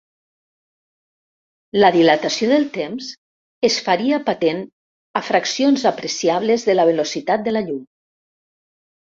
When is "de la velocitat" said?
6.73-7.47